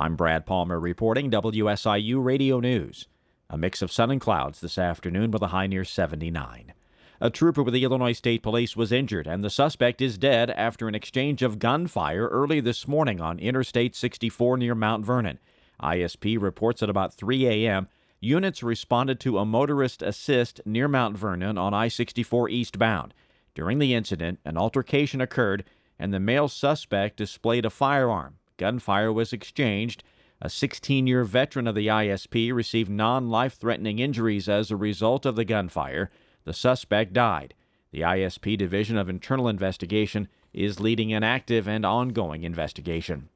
I'm 0.00 0.14
Brad 0.14 0.46
Palmer 0.46 0.78
reporting 0.78 1.28
WSIU 1.28 2.22
Radio 2.22 2.60
News. 2.60 3.08
A 3.50 3.58
mix 3.58 3.82
of 3.82 3.90
sun 3.90 4.12
and 4.12 4.20
clouds 4.20 4.60
this 4.60 4.78
afternoon 4.78 5.32
with 5.32 5.42
a 5.42 5.48
high 5.48 5.66
near 5.66 5.84
79. 5.84 6.72
A 7.20 7.30
trooper 7.30 7.64
with 7.64 7.74
the 7.74 7.82
Illinois 7.82 8.12
State 8.12 8.40
Police 8.40 8.76
was 8.76 8.92
injured, 8.92 9.26
and 9.26 9.42
the 9.42 9.50
suspect 9.50 10.00
is 10.00 10.16
dead 10.16 10.50
after 10.50 10.86
an 10.86 10.94
exchange 10.94 11.42
of 11.42 11.58
gunfire 11.58 12.28
early 12.28 12.60
this 12.60 12.86
morning 12.86 13.20
on 13.20 13.40
Interstate 13.40 13.96
64 13.96 14.58
near 14.58 14.76
Mount 14.76 15.04
Vernon. 15.04 15.40
ISP 15.82 16.40
reports 16.40 16.80
at 16.80 16.90
about 16.90 17.12
3 17.12 17.48
a.m. 17.48 17.88
Units 18.20 18.62
responded 18.62 19.18
to 19.18 19.38
a 19.38 19.44
motorist 19.44 20.00
assist 20.00 20.60
near 20.64 20.86
Mount 20.86 21.18
Vernon 21.18 21.58
on 21.58 21.74
I 21.74 21.88
64 21.88 22.50
eastbound. 22.50 23.14
During 23.52 23.80
the 23.80 23.94
incident, 23.94 24.38
an 24.44 24.56
altercation 24.56 25.20
occurred, 25.20 25.64
and 25.98 26.14
the 26.14 26.20
male 26.20 26.46
suspect 26.46 27.16
displayed 27.16 27.64
a 27.64 27.70
firearm. 27.70 28.37
Gunfire 28.58 29.12
was 29.12 29.32
exchanged. 29.32 30.04
A 30.42 30.50
16 30.50 31.06
year 31.06 31.24
veteran 31.24 31.66
of 31.66 31.74
the 31.74 31.86
ISP 31.86 32.52
received 32.52 32.90
non 32.90 33.30
life 33.30 33.54
threatening 33.54 33.98
injuries 33.98 34.48
as 34.48 34.70
a 34.70 34.76
result 34.76 35.24
of 35.24 35.36
the 35.36 35.44
gunfire. 35.44 36.10
The 36.44 36.52
suspect 36.52 37.12
died. 37.14 37.54
The 37.90 38.02
ISP 38.02 38.58
Division 38.58 38.98
of 38.98 39.08
Internal 39.08 39.48
Investigation 39.48 40.28
is 40.52 40.80
leading 40.80 41.12
an 41.12 41.24
active 41.24 41.66
and 41.66 41.86
ongoing 41.86 42.42
investigation. 42.42 43.30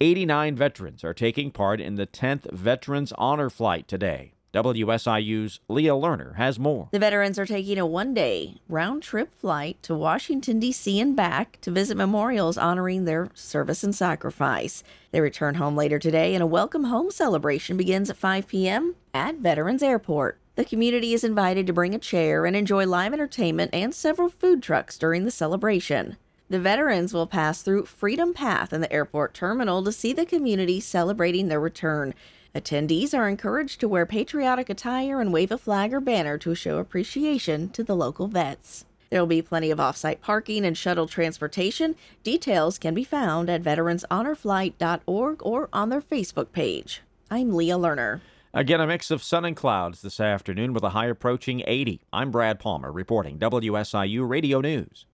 89 0.00 0.56
veterans 0.56 1.04
are 1.04 1.14
taking 1.14 1.50
part 1.50 1.80
in 1.80 1.94
the 1.94 2.06
10th 2.06 2.50
Veterans 2.52 3.12
Honor 3.16 3.48
Flight 3.48 3.88
today. 3.88 4.32
WSIU's 4.52 5.60
Leah 5.68 5.92
Lerner 5.92 6.36
has 6.36 6.58
more. 6.58 6.88
The 6.92 6.98
veterans 6.98 7.38
are 7.38 7.46
taking 7.46 7.78
a 7.78 7.86
one 7.86 8.12
day 8.12 8.60
round 8.68 9.02
trip 9.02 9.34
flight 9.34 9.82
to 9.82 9.94
Washington, 9.94 10.60
D.C. 10.60 11.00
and 11.00 11.16
back 11.16 11.58
to 11.62 11.70
visit 11.70 11.96
memorials 11.96 12.58
honoring 12.58 13.06
their 13.06 13.30
service 13.32 13.82
and 13.82 13.94
sacrifice. 13.94 14.84
They 15.10 15.22
return 15.22 15.54
home 15.54 15.74
later 15.74 15.98
today, 15.98 16.34
and 16.34 16.42
a 16.42 16.46
welcome 16.46 16.84
home 16.84 17.10
celebration 17.10 17.78
begins 17.78 18.10
at 18.10 18.18
5 18.18 18.46
p.m. 18.46 18.96
at 19.14 19.36
Veterans 19.36 19.82
Airport. 19.82 20.38
The 20.56 20.66
community 20.66 21.14
is 21.14 21.24
invited 21.24 21.66
to 21.66 21.72
bring 21.72 21.94
a 21.94 21.98
chair 21.98 22.44
and 22.44 22.54
enjoy 22.54 22.86
live 22.86 23.14
entertainment 23.14 23.70
and 23.72 23.94
several 23.94 24.28
food 24.28 24.62
trucks 24.62 24.98
during 24.98 25.24
the 25.24 25.30
celebration. 25.30 26.18
The 26.50 26.60
veterans 26.60 27.14
will 27.14 27.26
pass 27.26 27.62
through 27.62 27.86
Freedom 27.86 28.34
Path 28.34 28.74
in 28.74 28.82
the 28.82 28.92
airport 28.92 29.32
terminal 29.32 29.82
to 29.82 29.90
see 29.90 30.12
the 30.12 30.26
community 30.26 30.78
celebrating 30.80 31.48
their 31.48 31.58
return. 31.58 32.12
Attendees 32.54 33.14
are 33.14 33.30
encouraged 33.30 33.80
to 33.80 33.88
wear 33.88 34.04
patriotic 34.04 34.68
attire 34.68 35.22
and 35.22 35.32
wave 35.32 35.50
a 35.50 35.56
flag 35.56 35.94
or 35.94 36.00
banner 36.00 36.36
to 36.36 36.54
show 36.54 36.76
appreciation 36.76 37.70
to 37.70 37.82
the 37.82 37.96
local 37.96 38.28
vets. 38.28 38.84
There 39.08 39.20
will 39.20 39.26
be 39.26 39.40
plenty 39.40 39.70
of 39.70 39.80
off-site 39.80 40.20
parking 40.20 40.66
and 40.66 40.76
shuttle 40.76 41.06
transportation. 41.06 41.96
Details 42.22 42.78
can 42.78 42.92
be 42.92 43.04
found 43.04 43.48
at 43.48 43.62
veteranshonorflight.org 43.62 45.40
or 45.42 45.68
on 45.72 45.88
their 45.88 46.02
Facebook 46.02 46.52
page. 46.52 47.00
I'm 47.30 47.54
Leah 47.54 47.76
Lerner. 47.76 48.20
Again, 48.52 48.82
a 48.82 48.86
mix 48.86 49.10
of 49.10 49.22
sun 49.22 49.46
and 49.46 49.56
clouds 49.56 50.02
this 50.02 50.20
afternoon 50.20 50.74
with 50.74 50.82
a 50.82 50.90
high 50.90 51.06
approaching 51.06 51.62
80. 51.66 52.02
I'm 52.12 52.30
Brad 52.30 52.58
Palmer 52.58 52.92
reporting 52.92 53.38
WSIU 53.38 54.28
Radio 54.28 54.60
News. 54.60 55.06